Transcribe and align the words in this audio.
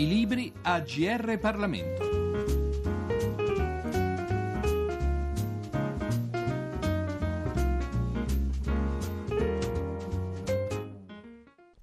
I 0.00 0.08
libri 0.08 0.50
a 0.62 0.80
GR 0.80 1.38
Parlamento. 1.38 2.08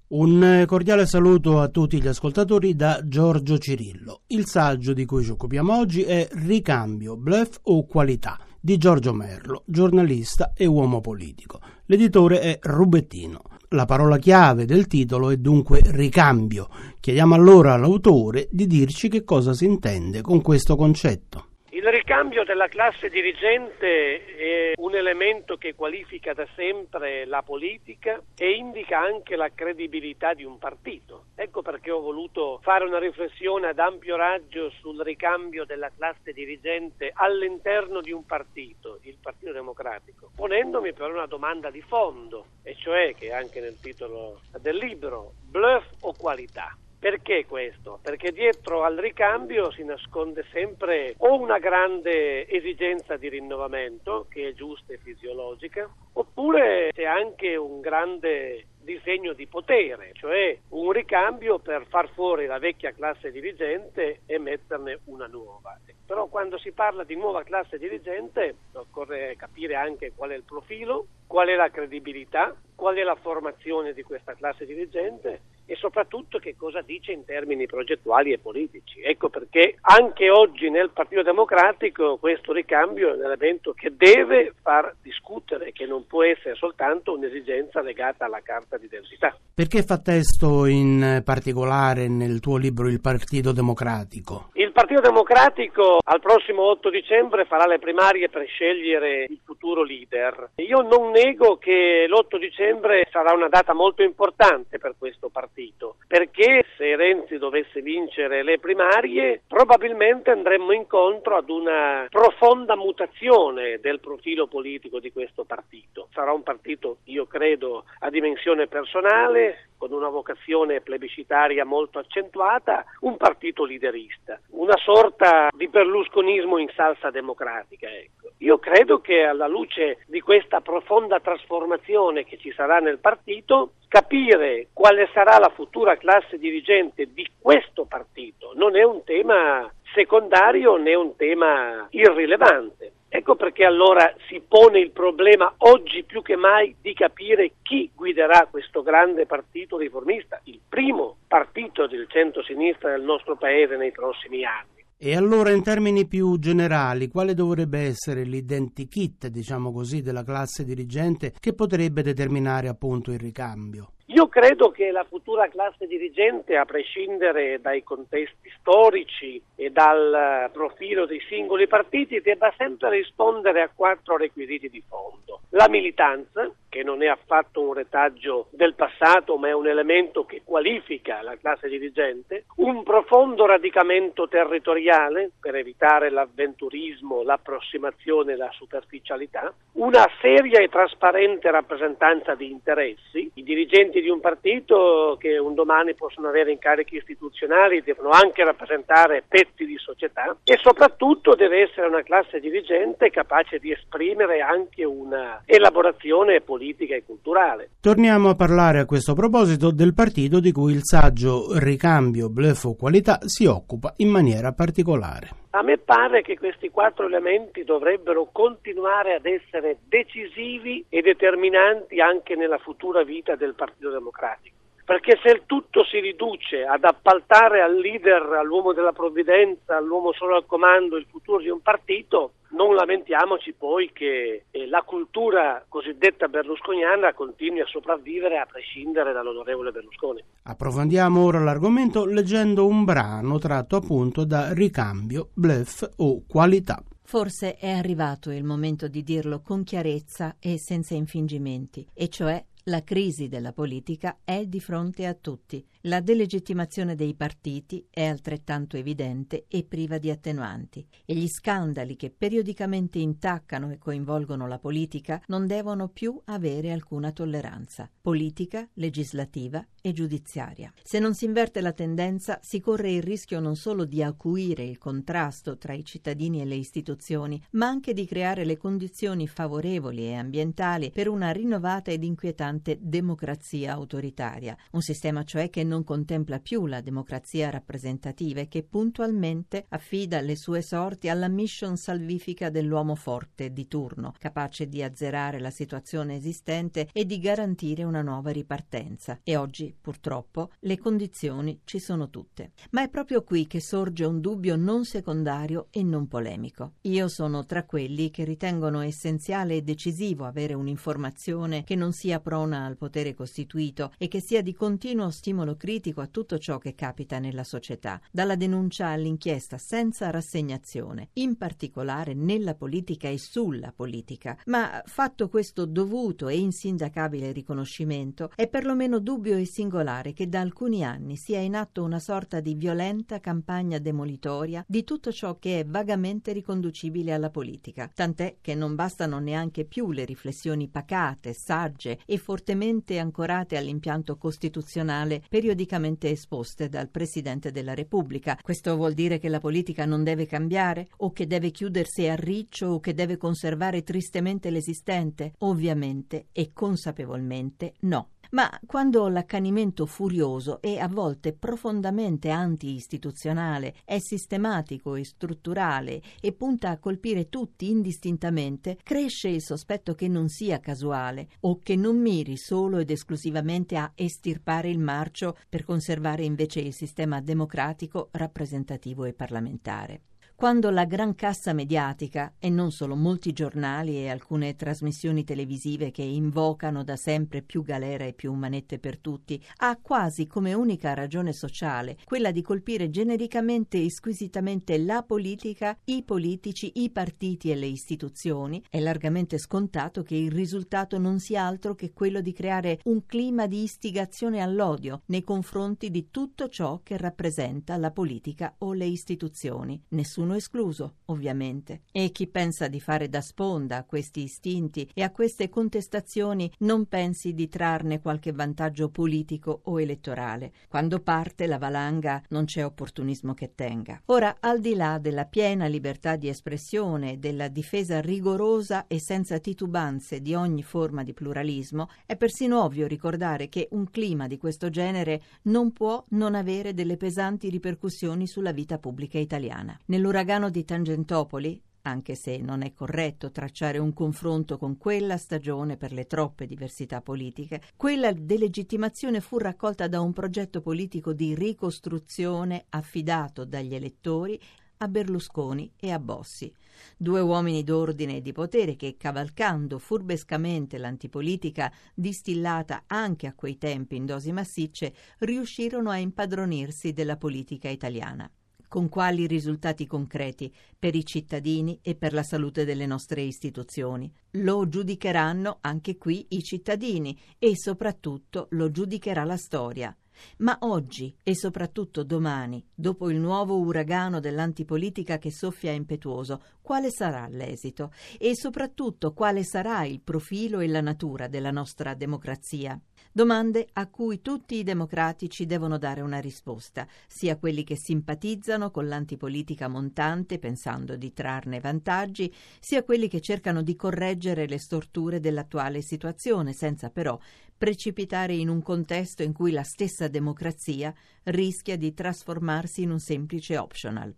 Un 0.08 0.64
cordiale 0.66 1.06
saluto 1.06 1.60
a 1.60 1.68
tutti 1.68 2.02
gli 2.02 2.08
ascoltatori 2.08 2.74
da 2.74 3.02
Giorgio 3.04 3.56
Cirillo. 3.56 4.22
Il 4.26 4.46
saggio 4.46 4.92
di 4.92 5.04
cui 5.04 5.22
ci 5.22 5.30
occupiamo 5.30 5.78
oggi 5.78 6.02
è 6.02 6.28
Ricambio, 6.32 7.16
bluff 7.16 7.58
o 7.62 7.86
qualità 7.86 8.36
di 8.58 8.78
Giorgio 8.78 9.14
Merlo, 9.14 9.62
giornalista 9.64 10.54
e 10.56 10.66
uomo 10.66 11.00
politico. 11.00 11.60
L'editore 11.84 12.40
è 12.40 12.58
Rubettino. 12.60 13.57
La 13.72 13.84
parola 13.84 14.16
chiave 14.16 14.64
del 14.64 14.86
titolo 14.86 15.30
è 15.30 15.36
dunque 15.36 15.82
ricambio. 15.84 16.68
Chiediamo 17.00 17.34
allora 17.34 17.74
all'autore 17.74 18.48
di 18.50 18.66
dirci 18.66 19.10
che 19.10 19.24
cosa 19.24 19.52
si 19.52 19.66
intende 19.66 20.22
con 20.22 20.40
questo 20.40 20.74
concetto. 20.74 21.48
Il 21.72 21.84
ricambio 21.84 22.44
della 22.44 22.68
classe 22.68 23.10
dirigente 23.10 24.24
è 24.24 24.72
un 24.76 24.94
elemento 24.94 25.56
che 25.56 25.74
qualifica 25.74 26.32
da 26.32 26.46
sempre 26.56 27.26
la 27.26 27.42
politica 27.42 28.18
e 28.38 28.52
indica 28.52 29.00
anche 29.00 29.36
la 29.36 29.50
credibilità 29.54 30.32
di 30.32 30.44
un 30.44 30.56
partito. 30.58 31.26
Ecco 31.36 31.60
perché 31.60 31.87
ho 32.28 32.46
voluto 32.46 32.58
fare 32.62 32.84
una 32.84 32.98
riflessione 32.98 33.68
ad 33.68 33.78
ampio 33.78 34.16
raggio 34.16 34.70
sul 34.80 35.00
ricambio 35.00 35.64
della 35.64 35.90
classe 35.96 36.32
dirigente 36.32 37.10
all'interno 37.14 38.00
di 38.00 38.12
un 38.12 38.24
partito, 38.24 38.98
il 39.02 39.16
Partito 39.20 39.52
Democratico, 39.52 40.30
ponendomi 40.34 40.92
però 40.92 41.10
una 41.12 41.26
domanda 41.26 41.70
di 41.70 41.80
fondo, 41.80 42.46
e 42.62 42.74
cioè 42.76 43.14
che 43.14 43.28
è 43.28 43.32
anche 43.32 43.60
nel 43.60 43.80
titolo 43.80 44.40
del 44.60 44.76
libro, 44.76 45.32
bluff 45.42 45.86
o 46.02 46.14
qualità? 46.16 46.76
Perché 47.00 47.46
questo? 47.46 48.00
Perché 48.02 48.32
dietro 48.32 48.82
al 48.82 48.96
ricambio 48.96 49.70
si 49.70 49.84
nasconde 49.84 50.44
sempre 50.50 51.14
o 51.18 51.38
una 51.38 51.58
grande 51.58 52.48
esigenza 52.48 53.16
di 53.16 53.28
rinnovamento, 53.28 54.26
che 54.28 54.48
è 54.48 54.52
giusta 54.52 54.92
e 54.92 54.98
fisiologica, 54.98 55.88
oppure 56.14 56.90
c'è 56.92 57.04
anche 57.04 57.54
un 57.54 57.80
grande 57.80 58.66
disegno 58.88 59.34
di 59.34 59.46
potere, 59.46 60.12
cioè 60.14 60.58
un 60.70 60.90
ricambio 60.92 61.58
per 61.58 61.84
far 61.88 62.08
fuori 62.14 62.46
la 62.46 62.58
vecchia 62.58 62.92
classe 62.92 63.30
dirigente 63.30 64.20
e 64.24 64.38
metterne 64.38 65.00
una 65.04 65.26
nuova. 65.26 65.78
Però 66.06 66.26
quando 66.28 66.56
si 66.56 66.72
parla 66.72 67.04
di 67.04 67.14
nuova 67.14 67.42
classe 67.42 67.76
dirigente 67.76 68.54
occorre 68.72 69.36
capire 69.36 69.74
anche 69.74 70.12
qual 70.14 70.30
è 70.30 70.34
il 70.34 70.44
profilo, 70.44 71.06
qual 71.26 71.48
è 71.48 71.54
la 71.54 71.68
credibilità, 71.68 72.56
qual 72.74 72.96
è 72.96 73.02
la 73.02 73.16
formazione 73.16 73.92
di 73.92 74.02
questa 74.02 74.32
classe 74.34 74.64
dirigente 74.64 75.42
e 75.70 75.76
soprattutto 75.76 76.38
che 76.38 76.56
cosa 76.56 76.80
dice 76.80 77.12
in 77.12 77.26
termini 77.26 77.66
progettuali 77.66 78.32
e 78.32 78.38
politici. 78.38 79.02
Ecco 79.02 79.28
perché 79.28 79.76
anche 79.82 80.30
oggi 80.30 80.70
nel 80.70 80.88
Partito 80.94 81.22
Democratico 81.22 82.16
questo 82.16 82.54
ricambio 82.54 83.10
è 83.10 83.16
un 83.16 83.24
elemento 83.24 83.74
che 83.74 83.92
deve 83.94 84.54
far 84.62 84.94
discutere, 85.02 85.72
che 85.72 85.84
non 85.84 86.06
può 86.06 86.24
essere 86.24 86.54
soltanto 86.54 87.12
un'esigenza 87.14 87.82
legata 87.82 88.24
alla 88.24 88.40
carta 88.40 88.78
d'identità. 88.78 89.36
Perché 89.54 89.82
fa 89.82 89.98
testo 89.98 90.64
in 90.64 91.20
particolare 91.22 92.08
nel 92.08 92.40
tuo 92.40 92.56
libro 92.56 92.88
Il 92.88 93.02
Partito 93.02 93.52
Democratico? 93.52 94.48
Il 94.54 94.72
Partito 94.72 95.02
Democratico 95.02 95.98
al 96.02 96.20
prossimo 96.20 96.62
8 96.62 96.88
dicembre 96.88 97.44
farà 97.44 97.66
le 97.66 97.78
primarie 97.78 98.30
per 98.30 98.46
scegliere 98.46 99.26
il 99.28 99.40
futuro 99.44 99.82
leader. 99.82 100.52
Io 100.56 100.80
non 100.80 101.10
nego 101.10 101.58
che 101.58 102.06
l'8 102.08 102.38
dicembre 102.38 103.06
sarà 103.10 103.34
una 103.34 103.48
data 103.48 103.74
molto 103.74 104.02
importante 104.02 104.78
per 104.78 104.94
questo 104.96 105.28
partito 105.28 105.56
partito, 105.58 105.96
perché 106.06 106.64
se 106.76 106.94
Renzi 106.94 107.36
dovesse 107.36 107.82
vincere 107.82 108.44
le 108.44 108.60
primarie 108.60 109.42
probabilmente 109.46 110.30
andremmo 110.30 110.72
incontro 110.72 111.36
ad 111.36 111.50
una 111.50 112.06
profonda 112.08 112.76
mutazione 112.76 113.80
del 113.80 113.98
profilo 113.98 114.46
politico 114.46 115.00
di 115.00 115.10
questo 115.10 115.44
partito. 115.44 116.08
Sarà 116.12 116.32
un 116.32 116.44
partito, 116.44 116.98
io 117.04 117.26
credo, 117.26 117.84
a 118.00 118.10
dimensione 118.10 118.68
personale, 118.68 119.70
con 119.76 119.92
una 119.92 120.08
vocazione 120.08 120.80
plebiscitaria 120.80 121.64
molto 121.64 121.98
accentuata, 121.98 122.84
un 123.00 123.16
partito 123.16 123.64
liderista, 123.64 124.40
una 124.50 124.76
sorta 124.76 125.48
di 125.54 125.68
berlusconismo 125.68 126.58
in 126.58 126.68
salsa 126.74 127.10
democratica. 127.10 127.88
Ecco. 127.88 128.17
Io 128.38 128.58
credo 128.58 129.00
che 129.00 129.24
alla 129.24 129.48
luce 129.48 129.98
di 130.06 130.20
questa 130.20 130.60
profonda 130.60 131.18
trasformazione 131.18 132.24
che 132.24 132.38
ci 132.38 132.52
sarà 132.52 132.78
nel 132.78 132.98
partito, 132.98 133.72
capire 133.88 134.68
quale 134.72 135.08
sarà 135.12 135.38
la 135.38 135.48
futura 135.48 135.96
classe 135.96 136.38
dirigente 136.38 137.12
di 137.12 137.28
questo 137.40 137.84
partito 137.84 138.52
non 138.54 138.76
è 138.76 138.82
un 138.82 139.02
tema 139.04 139.70
secondario 139.94 140.76
né 140.76 140.94
un 140.94 141.16
tema 141.16 141.86
irrilevante. 141.90 142.92
Ecco 143.08 143.36
perché 143.36 143.64
allora 143.64 144.12
si 144.28 144.42
pone 144.46 144.80
il 144.80 144.90
problema 144.90 145.52
oggi 145.58 146.04
più 146.04 146.20
che 146.20 146.36
mai 146.36 146.76
di 146.80 146.92
capire 146.92 147.52
chi 147.62 147.90
guiderà 147.94 148.46
questo 148.50 148.82
grande 148.82 149.24
partito 149.24 149.78
riformista, 149.78 150.38
il 150.44 150.60
primo 150.68 151.16
partito 151.26 151.86
del 151.86 152.06
centro-sinistra 152.08 152.90
del 152.90 153.02
nostro 153.02 153.36
paese 153.36 153.76
nei 153.76 153.92
prossimi 153.92 154.44
anni. 154.44 154.77
E 155.00 155.14
allora 155.14 155.52
in 155.52 155.62
termini 155.62 156.08
più 156.08 156.40
generali, 156.40 157.06
quale 157.06 157.32
dovrebbe 157.32 157.82
essere 157.82 158.24
l'identikit, 158.24 159.28
diciamo 159.28 159.70
così, 159.70 160.02
della 160.02 160.24
classe 160.24 160.64
dirigente 160.64 161.32
che 161.38 161.52
potrebbe 161.52 162.02
determinare 162.02 162.66
appunto 162.66 163.12
il 163.12 163.20
ricambio? 163.20 163.92
Io 164.10 164.26
credo 164.28 164.70
che 164.70 164.90
la 164.90 165.04
futura 165.04 165.48
classe 165.48 165.86
dirigente, 165.86 166.56
a 166.56 166.64
prescindere 166.64 167.60
dai 167.60 167.82
contesti 167.82 168.50
storici 168.58 169.40
e 169.54 169.68
dal 169.68 170.48
profilo 170.50 171.04
dei 171.04 171.20
singoli 171.28 171.66
partiti, 171.66 172.22
debba 172.22 172.50
sempre 172.56 172.88
rispondere 172.88 173.60
a 173.60 173.70
quattro 173.74 174.16
requisiti 174.16 174.70
di 174.70 174.82
fondo. 174.88 175.40
La 175.50 175.68
militanza, 175.68 176.50
che 176.68 176.82
non 176.82 177.02
è 177.02 177.06
affatto 177.06 177.62
un 177.62 177.72
retaggio 177.72 178.48
del 178.50 178.74
passato, 178.74 179.36
ma 179.36 179.48
è 179.48 179.52
un 179.52 179.66
elemento 179.66 180.26
che 180.26 180.42
qualifica 180.44 181.22
la 181.22 181.36
classe 181.36 181.68
dirigente, 181.68 182.44
un 182.56 182.82
profondo 182.82 183.46
radicamento 183.46 184.28
territoriale 184.28 185.30
per 185.40 185.54
evitare 185.54 186.10
l'avventurismo, 186.10 187.22
l'approssimazione 187.22 188.32
e 188.32 188.36
la 188.36 188.50
superficialità, 188.52 189.52
una 189.72 190.06
seria 190.20 190.60
e 190.60 190.68
trasparente 190.68 191.50
rappresentanza 191.50 192.34
di 192.34 192.50
interessi, 192.50 193.30
i 193.34 193.42
dirigenti 193.42 193.97
dirigenti 193.98 194.00
di 194.00 194.08
un 194.08 194.20
partito 194.20 195.16
che 195.18 195.38
un 195.38 195.54
domani 195.54 195.94
possono 195.94 196.28
avere 196.28 196.52
incarichi 196.52 196.96
istituzionali 196.96 197.82
devono 197.82 198.10
anche 198.10 198.44
rappresentare 198.44 199.24
pezzi 199.26 199.64
di 199.64 199.76
società 199.76 200.36
e 200.44 200.58
soprattutto 200.62 201.34
deve 201.34 201.62
essere 201.62 201.88
una 201.88 202.02
classe 202.02 202.40
dirigente 202.40 203.10
capace 203.10 203.58
di 203.58 203.72
esprimere 203.72 204.40
anche 204.40 204.84
una 204.84 205.42
elaborazione 205.44 206.40
politica 206.40 206.94
e 206.94 207.04
culturale. 207.04 207.70
Torniamo 207.80 208.30
a 208.30 208.34
parlare 208.34 208.80
a 208.80 208.86
questo 208.86 209.14
proposito 209.14 209.70
del 209.70 209.94
partito 209.94 210.40
di 210.40 210.52
cui 210.52 210.72
il 210.72 210.84
saggio 210.84 211.58
Ricambio, 211.58 212.28
Bluff 212.28 212.64
o 212.64 212.76
Qualità 212.76 213.18
si 213.24 213.46
occupa 213.46 213.94
in 213.98 214.08
maniera 214.08 214.52
particolare. 214.52 215.46
A 215.50 215.62
me 215.62 215.78
pare 215.78 216.20
che 216.22 216.36
questi 216.36 216.68
quattro 216.68 217.06
elementi 217.06 217.64
dovrebbero 217.64 218.28
continuare 218.30 219.14
ad 219.14 219.24
essere 219.24 219.78
decisivi 219.88 220.84
e 220.88 221.00
determinanti 221.00 222.00
anche 222.00 222.36
nella 222.36 222.58
futura 222.58 223.02
vita 223.02 223.34
del 223.34 223.54
Partito 223.54 223.90
Democratico 223.90 224.57
perché 224.88 225.18
se 225.22 225.32
il 225.32 225.42
tutto 225.44 225.84
si 225.84 226.00
riduce 226.00 226.64
ad 226.64 226.82
appaltare 226.82 227.60
al 227.60 227.76
leader, 227.76 228.22
all'uomo 228.32 228.72
della 228.72 228.92
provvidenza, 228.92 229.76
all'uomo 229.76 230.14
solo 230.14 230.34
al 230.34 230.46
comando 230.46 230.96
il 230.96 231.04
futuro 231.10 231.42
di 231.42 231.50
un 231.50 231.60
partito, 231.60 232.32
non 232.52 232.74
lamentiamoci 232.74 233.52
poi 233.52 233.90
che 233.92 234.44
eh, 234.50 234.66
la 234.66 234.80
cultura 234.80 235.62
cosiddetta 235.68 236.28
berlusconiana 236.28 237.12
continui 237.12 237.60
a 237.60 237.66
sopravvivere 237.66 238.38
a 238.38 238.46
prescindere 238.46 239.12
dall'onorevole 239.12 239.72
Berlusconi. 239.72 240.24
Approfondiamo 240.44 241.22
ora 241.22 241.40
l'argomento 241.40 242.06
leggendo 242.06 242.66
un 242.66 242.86
brano 242.86 243.36
tratto 243.36 243.76
appunto 243.76 244.24
da 244.24 244.54
Ricambio, 244.54 245.28
Bluff 245.34 245.86
o 245.98 246.22
Qualità. 246.26 246.82
Forse 247.02 247.56
è 247.56 247.70
arrivato 247.70 248.30
il 248.30 248.44
momento 248.44 248.88
di 248.88 249.02
dirlo 249.02 249.42
con 249.42 249.64
chiarezza 249.64 250.36
e 250.40 250.56
senza 250.58 250.94
infingimenti, 250.94 251.86
e 251.92 252.08
cioè 252.08 252.42
la 252.68 252.84
crisi 252.84 253.28
della 253.28 253.52
politica 253.52 254.18
è 254.24 254.44
di 254.46 254.60
fronte 254.60 255.06
a 255.06 255.14
tutti. 255.14 255.66
La 255.82 256.00
delegittimazione 256.00 256.96
dei 256.96 257.14
partiti 257.14 257.86
è 257.88 258.04
altrettanto 258.04 258.76
evidente 258.76 259.44
e 259.46 259.62
priva 259.62 259.98
di 259.98 260.10
attenuanti 260.10 260.84
e 261.04 261.14
gli 261.14 261.28
scandali 261.28 261.94
che 261.94 262.10
periodicamente 262.10 262.98
intaccano 262.98 263.70
e 263.70 263.78
coinvolgono 263.78 264.48
la 264.48 264.58
politica 264.58 265.22
non 265.28 265.46
devono 265.46 265.86
più 265.86 266.20
avere 266.24 266.72
alcuna 266.72 267.12
tolleranza, 267.12 267.88
politica, 268.00 268.68
legislativa 268.74 269.64
e 269.80 269.92
giudiziaria. 269.92 270.72
Se 270.82 270.98
non 270.98 271.14
si 271.14 271.26
inverte 271.26 271.60
la 271.60 271.72
tendenza 271.72 272.40
si 272.42 272.58
corre 272.58 272.90
il 272.90 273.02
rischio 273.02 273.38
non 273.38 273.54
solo 273.54 273.84
di 273.84 274.02
acuire 274.02 274.64
il 274.64 274.78
contrasto 274.78 275.58
tra 275.58 275.74
i 275.74 275.84
cittadini 275.84 276.40
e 276.40 276.44
le 276.44 276.56
istituzioni, 276.56 277.40
ma 277.52 277.68
anche 277.68 277.92
di 277.92 278.04
creare 278.04 278.44
le 278.44 278.56
condizioni 278.56 279.28
favorevoli 279.28 280.06
e 280.08 280.14
ambientali 280.14 280.90
per 280.90 281.06
una 281.06 281.30
rinnovata 281.30 281.92
ed 281.92 282.02
inquietante 282.02 282.78
democrazia 282.80 283.74
autoritaria, 283.74 284.56
un 284.72 284.82
sistema 284.82 285.22
cioè 285.22 285.48
che 285.48 285.66
non 285.68 285.84
contempla 285.84 286.40
più 286.40 286.66
la 286.66 286.80
democrazia 286.80 287.50
rappresentativa 287.50 288.40
e 288.40 288.48
che 288.48 288.64
puntualmente 288.64 289.66
affida 289.68 290.20
le 290.20 290.34
sue 290.34 290.62
sorti 290.62 291.08
alla 291.08 291.28
mission 291.28 291.76
salvifica 291.76 292.50
dell'uomo 292.50 292.96
forte 292.96 293.52
di 293.52 293.68
turno, 293.68 294.14
capace 294.18 294.66
di 294.66 294.82
azzerare 294.82 295.38
la 295.38 295.50
situazione 295.50 296.16
esistente 296.16 296.88
e 296.92 297.04
di 297.04 297.20
garantire 297.20 297.84
una 297.84 298.02
nuova 298.02 298.30
ripartenza. 298.30 299.20
E 299.22 299.36
oggi, 299.36 299.74
purtroppo, 299.80 300.50
le 300.60 300.78
condizioni 300.78 301.60
ci 301.64 301.78
sono 301.78 302.08
tutte. 302.08 302.52
Ma 302.70 302.82
è 302.82 302.88
proprio 302.88 303.22
qui 303.22 303.46
che 303.46 303.60
sorge 303.60 304.04
un 304.04 304.20
dubbio 304.20 304.56
non 304.56 304.84
secondario 304.84 305.68
e 305.70 305.82
non 305.82 306.08
polemico. 306.08 306.72
Io 306.82 307.08
sono 307.08 307.44
tra 307.44 307.64
quelli 307.64 308.10
che 308.10 308.24
ritengono 308.24 308.80
essenziale 308.80 309.56
e 309.56 309.62
decisivo 309.62 310.24
avere 310.24 310.54
un'informazione 310.54 311.62
che 311.64 311.76
non 311.76 311.92
sia 311.92 312.20
prona 312.20 312.64
al 312.64 312.76
potere 312.76 313.12
costituito 313.14 313.92
e 313.98 314.08
che 314.08 314.20
sia 314.20 314.40
di 314.42 314.54
continuo 314.54 315.10
stimolo 315.10 315.56
critico 315.58 316.00
a 316.00 316.06
tutto 316.06 316.38
ciò 316.38 316.56
che 316.56 316.74
capita 316.74 317.18
nella 317.18 317.44
società, 317.44 318.00
dalla 318.10 318.36
denuncia 318.36 318.86
all'inchiesta 318.86 319.58
senza 319.58 320.08
rassegnazione, 320.08 321.10
in 321.14 321.36
particolare 321.36 322.14
nella 322.14 322.54
politica 322.54 323.08
e 323.08 323.18
sulla 323.18 323.72
politica. 323.76 324.38
Ma 324.46 324.82
fatto 324.86 325.28
questo 325.28 325.66
dovuto 325.66 326.28
e 326.28 326.38
insindacabile 326.38 327.32
riconoscimento, 327.32 328.30
è 328.34 328.48
perlomeno 328.48 328.98
dubbio 329.00 329.36
e 329.36 329.44
singolare 329.44 330.14
che 330.14 330.28
da 330.28 330.40
alcuni 330.40 330.82
anni 330.84 331.16
sia 331.16 331.40
in 331.40 331.54
atto 331.54 331.82
una 331.82 331.98
sorta 331.98 332.40
di 332.40 332.54
violenta 332.54 333.20
campagna 333.20 333.78
demolitoria 333.78 334.64
di 334.66 334.84
tutto 334.84 335.12
ciò 335.12 335.38
che 335.38 335.60
è 335.60 335.66
vagamente 335.66 336.32
riconducibile 336.32 337.12
alla 337.12 337.30
politica, 337.30 337.90
tant'è 337.92 338.36
che 338.40 338.54
non 338.54 338.74
bastano 338.74 339.18
neanche 339.18 339.64
più 339.64 339.90
le 339.90 340.04
riflessioni 340.04 340.68
pacate, 340.68 341.32
sagge 341.32 341.98
e 342.06 342.16
fortemente 342.16 342.98
ancorate 342.98 343.56
all'impianto 343.56 344.16
costituzionale 344.16 345.24
periodicamente 345.48 346.10
esposte 346.10 346.68
dal 346.68 346.90
Presidente 346.90 347.50
della 347.50 347.72
Repubblica. 347.72 348.38
Questo 348.42 348.76
vuol 348.76 348.92
dire 348.92 349.18
che 349.18 349.30
la 349.30 349.40
politica 349.40 349.86
non 349.86 350.04
deve 350.04 350.26
cambiare 350.26 350.88
o 350.98 351.10
che 351.10 351.26
deve 351.26 351.50
chiudersi 351.50 352.06
a 352.06 352.14
riccio 352.16 352.66
o 352.66 352.80
che 352.80 352.92
deve 352.92 353.16
conservare 353.16 353.82
tristemente 353.82 354.50
l'esistente? 354.50 355.32
Ovviamente 355.38 356.26
e 356.32 356.50
consapevolmente 356.52 357.72
no. 357.80 358.10
Ma 358.30 358.50
quando 358.66 359.08
l'accanimento 359.08 359.86
furioso 359.86 360.60
e 360.60 360.78
a 360.78 360.86
volte 360.86 361.32
profondamente 361.32 362.28
anti-istituzionale 362.28 363.76
è 363.84 363.98
sistematico 363.98 364.96
e 364.96 365.04
strutturale 365.04 366.02
e 366.20 366.32
punta 366.32 366.68
a 366.68 366.78
colpire 366.78 367.30
tutti 367.30 367.70
indistintamente, 367.70 368.78
cresce 368.82 369.28
il 369.28 369.40
sospetto 369.40 369.94
che 369.94 370.08
non 370.08 370.28
sia 370.28 370.60
casuale 370.60 371.28
o 371.40 371.60
che 371.62 371.74
non 371.74 371.98
miri 371.98 372.36
solo 372.36 372.78
ed 372.78 372.90
esclusivamente 372.90 373.76
a 373.76 373.90
estirpare 373.94 374.68
il 374.68 374.78
marcio 374.78 375.36
per 375.48 375.64
conservare 375.64 376.24
invece 376.24 376.60
il 376.60 376.74
sistema 376.74 377.22
democratico, 377.22 378.08
rappresentativo 378.12 379.06
e 379.06 379.14
parlamentare 379.14 380.02
quando 380.38 380.70
la 380.70 380.84
gran 380.84 381.16
cassa 381.16 381.52
mediatica, 381.52 382.34
e 382.38 382.48
non 382.48 382.70
solo 382.70 382.94
molti 382.94 383.32
giornali 383.32 383.96
e 383.96 384.08
alcune 384.08 384.54
trasmissioni 384.54 385.24
televisive 385.24 385.90
che 385.90 386.02
invocano 386.02 386.84
da 386.84 386.94
sempre 386.94 387.42
più 387.42 387.64
galera 387.64 388.04
e 388.04 388.12
più 388.12 388.32
manette 388.34 388.78
per 388.78 388.98
tutti, 388.98 389.42
ha 389.56 389.76
quasi 389.82 390.28
come 390.28 390.54
unica 390.54 390.94
ragione 390.94 391.32
sociale 391.32 391.96
quella 392.04 392.30
di 392.30 392.40
colpire 392.42 392.88
genericamente 392.88 393.82
e 393.82 393.90
squisitamente 393.90 394.78
la 394.78 395.02
politica, 395.02 395.76
i 395.86 396.04
politici, 396.04 396.70
i 396.76 396.90
partiti 396.90 397.50
e 397.50 397.56
le 397.56 397.66
istituzioni, 397.66 398.62
è 398.70 398.78
largamente 398.78 399.38
scontato 399.38 400.04
che 400.04 400.14
il 400.14 400.30
risultato 400.30 400.98
non 400.98 401.18
sia 401.18 401.42
altro 401.42 401.74
che 401.74 401.92
quello 401.92 402.20
di 402.20 402.32
creare 402.32 402.78
un 402.84 403.04
clima 403.06 403.48
di 403.48 403.64
istigazione 403.64 404.40
all'odio 404.40 405.02
nei 405.06 405.24
confronti 405.24 405.90
di 405.90 406.10
tutto 406.12 406.48
ciò 406.48 406.78
che 406.84 406.96
rappresenta 406.96 407.76
la 407.76 407.90
politica 407.90 408.54
o 408.58 408.72
le 408.72 408.86
istituzioni. 408.86 409.82
Nessuno 409.88 410.26
nessuno 410.28 410.34
escluso, 410.34 410.96
ovviamente. 411.06 411.82
E 411.90 412.10
chi 412.10 412.26
pensa 412.26 412.68
di 412.68 412.80
fare 412.80 413.08
da 413.08 413.20
sponda 413.20 413.78
a 413.78 413.84
questi 413.84 414.22
istinti 414.22 414.88
e 414.92 415.02
a 415.02 415.10
queste 415.10 415.48
contestazioni 415.48 416.50
non 416.58 416.86
pensi 416.86 417.32
di 417.32 417.48
trarne 417.48 418.00
qualche 418.00 418.32
vantaggio 418.32 418.90
politico 418.90 419.60
o 419.64 419.80
elettorale. 419.80 420.52
Quando 420.68 421.00
parte 421.00 421.46
la 421.46 421.58
valanga 421.58 422.22
non 422.28 422.44
c'è 422.44 422.64
opportunismo 422.64 423.34
che 423.34 423.54
tenga. 423.54 424.00
Ora, 424.06 424.36
al 424.40 424.60
di 424.60 424.74
là 424.74 424.98
della 424.98 425.24
piena 425.24 425.66
libertà 425.66 426.16
di 426.16 426.28
espressione 426.28 427.12
e 427.12 427.16
della 427.16 427.48
difesa 427.48 428.00
rigorosa 428.00 428.86
e 428.86 428.98
senza 428.98 429.38
titubanze 429.38 430.20
di 430.20 430.34
ogni 430.34 430.62
forma 430.62 431.02
di 431.02 431.14
pluralismo, 431.14 431.88
è 432.06 432.16
persino 432.16 432.62
ovvio 432.62 432.86
ricordare 432.86 433.48
che 433.48 433.68
un 433.72 433.88
clima 433.90 434.26
di 434.26 434.36
questo 434.36 434.68
genere 434.68 435.22
non 435.42 435.72
può 435.72 436.04
non 436.10 436.34
avere 436.34 436.74
delle 436.74 436.96
pesanti 436.96 437.48
ripercussioni 437.48 438.26
sulla 438.26 438.52
vita 438.52 438.78
pubblica 438.78 439.18
italiana. 439.18 439.78
Nell'uragano 439.86 440.16
l'uragano 440.18 440.50
di 440.50 440.64
Tangentopoli, 440.64 441.62
anche 441.82 442.16
se 442.16 442.38
non 442.38 442.62
è 442.62 442.72
corretto 442.72 443.30
tracciare 443.30 443.78
un 443.78 443.92
confronto 443.92 444.58
con 444.58 444.76
quella 444.76 445.16
stagione 445.16 445.76
per 445.76 445.92
le 445.92 446.08
troppe 446.08 446.44
diversità 446.44 447.00
politiche, 447.00 447.62
quella 447.76 448.10
delegittimazione 448.10 449.20
fu 449.20 449.38
raccolta 449.38 449.86
da 449.86 450.00
un 450.00 450.12
progetto 450.12 450.60
politico 450.60 451.12
di 451.12 451.36
ricostruzione 451.36 452.64
affidato 452.70 453.44
dagli 453.44 453.76
elettori 453.76 454.40
a 454.78 454.88
Berlusconi 454.88 455.70
e 455.76 455.92
a 455.92 456.00
Bossi, 456.00 456.52
due 456.96 457.20
uomini 457.20 457.62
d'ordine 457.62 458.16
e 458.16 458.20
di 458.20 458.32
potere 458.32 458.74
che, 458.74 458.96
cavalcando 458.96 459.78
furbescamente 459.78 460.78
l'antipolitica 460.78 461.72
distillata 461.94 462.82
anche 462.88 463.28
a 463.28 463.34
quei 463.34 463.56
tempi 463.56 463.94
in 463.94 464.04
dosi 464.04 464.32
massicce, 464.32 464.92
riuscirono 465.18 465.90
a 465.90 465.96
impadronirsi 465.98 466.92
della 466.92 467.16
politica 467.16 467.68
italiana 467.68 468.28
con 468.68 468.88
quali 468.88 469.26
risultati 469.26 469.86
concreti 469.86 470.54
per 470.78 470.94
i 470.94 471.04
cittadini 471.04 471.78
e 471.82 471.94
per 471.94 472.12
la 472.12 472.22
salute 472.22 472.64
delle 472.64 472.86
nostre 472.86 473.22
istituzioni. 473.22 474.12
Lo 474.32 474.68
giudicheranno 474.68 475.58
anche 475.62 475.96
qui 475.96 476.26
i 476.30 476.42
cittadini 476.42 477.18
e 477.38 477.56
soprattutto 477.56 478.46
lo 478.50 478.70
giudicherà 478.70 479.24
la 479.24 479.36
storia. 479.36 479.96
Ma 480.38 480.58
oggi 480.62 481.14
e 481.22 481.34
soprattutto 481.36 482.02
domani, 482.02 482.64
dopo 482.74 483.10
il 483.10 483.18
nuovo 483.18 483.56
uragano 483.58 484.20
dell'antipolitica 484.20 485.18
che 485.18 485.30
soffia 485.30 485.72
impetuoso, 485.72 486.42
quale 486.60 486.90
sarà 486.90 487.28
l'esito? 487.28 487.92
E 488.18 488.34
soprattutto 488.34 489.12
quale 489.12 489.44
sarà 489.44 489.84
il 489.84 490.00
profilo 490.00 490.60
e 490.60 490.68
la 490.68 490.80
natura 490.80 491.28
della 491.28 491.50
nostra 491.50 491.94
democrazia? 491.94 492.80
Domande 493.10 493.68
a 493.72 493.88
cui 493.88 494.20
tutti 494.20 494.56
i 494.56 494.62
democratici 494.62 495.46
devono 495.46 495.78
dare 495.78 496.02
una 496.02 496.20
risposta, 496.20 496.86
sia 497.06 497.36
quelli 497.36 497.64
che 497.64 497.76
simpatizzano 497.76 498.70
con 498.70 498.86
l'antipolitica 498.86 499.66
montante 499.66 500.38
pensando 500.38 500.96
di 500.96 501.12
trarne 501.12 501.58
vantaggi, 501.58 502.32
sia 502.60 502.84
quelli 502.84 503.08
che 503.08 503.20
cercano 503.20 503.62
di 503.62 503.74
correggere 503.76 504.46
le 504.46 504.58
storture 504.58 505.20
dell'attuale 505.20 505.80
situazione, 505.80 506.52
senza 506.52 506.90
però 506.90 507.18
precipitare 507.56 508.34
in 508.34 508.48
un 508.48 508.62
contesto 508.62 509.22
in 509.22 509.32
cui 509.32 509.50
la 509.50 509.64
stessa 509.64 510.06
democrazia 510.06 510.94
rischia 511.24 511.76
di 511.76 511.92
trasformarsi 511.94 512.82
in 512.82 512.90
un 512.90 513.00
semplice 513.00 513.58
optional. 513.58 514.14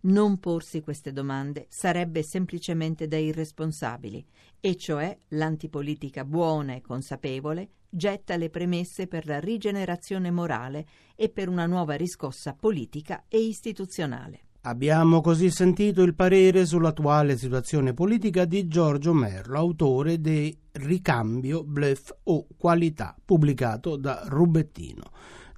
Non 0.00 0.38
porsi 0.38 0.80
queste 0.80 1.12
domande 1.12 1.66
sarebbe 1.68 2.22
semplicemente 2.22 3.08
da 3.08 3.16
irresponsabili, 3.16 4.24
e 4.60 4.76
cioè 4.76 5.16
l'antipolitica 5.28 6.24
buona 6.24 6.74
e 6.74 6.80
consapevole 6.80 7.70
getta 7.90 8.36
le 8.36 8.50
premesse 8.50 9.06
per 9.06 9.26
la 9.26 9.40
rigenerazione 9.40 10.30
morale 10.30 10.86
e 11.16 11.28
per 11.30 11.48
una 11.48 11.66
nuova 11.66 11.94
riscossa 11.94 12.54
politica 12.54 13.24
e 13.28 13.38
istituzionale. 13.38 14.40
Abbiamo 14.62 15.20
così 15.20 15.50
sentito 15.50 16.02
il 16.02 16.14
parere 16.14 16.66
sull'attuale 16.66 17.38
situazione 17.38 17.94
politica 17.94 18.44
di 18.44 18.66
Giorgio 18.66 19.14
Merlo, 19.14 19.56
autore 19.56 20.20
di 20.20 20.54
Ricambio, 20.72 21.64
Bluff 21.64 22.10
o 22.24 22.46
Qualità, 22.56 23.16
pubblicato 23.24 23.96
da 23.96 24.24
Rubettino. 24.26 25.10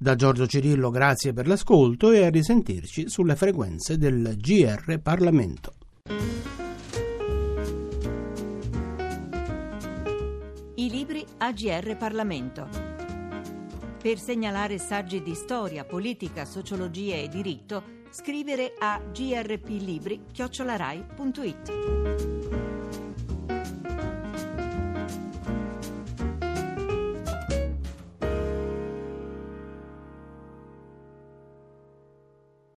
Da 0.02 0.14
Giorgio 0.14 0.46
Cirillo 0.46 0.88
grazie 0.88 1.34
per 1.34 1.46
l'ascolto 1.46 2.10
e 2.10 2.24
a 2.24 2.30
risentirci 2.30 3.10
sulle 3.10 3.36
frequenze 3.36 3.98
del 3.98 4.34
GR 4.38 4.98
Parlamento. 4.98 5.74
I 10.76 10.88
libri 10.88 11.22
AGR 11.36 11.98
Parlamento. 11.98 12.66
Per 14.00 14.18
segnalare 14.18 14.78
saggi 14.78 15.20
di 15.22 15.34
storia, 15.34 15.84
politica, 15.84 16.46
sociologia 16.46 17.16
e 17.16 17.28
diritto, 17.28 17.82
scrivere 18.08 18.72
a 18.78 19.02
grplibri.it. 19.12 20.30